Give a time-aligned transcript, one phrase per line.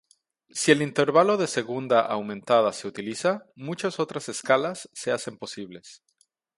[0.59, 6.01] Si el intervalo de segunda aumentada se utiliza, muchas otras escalas se hacen posibles.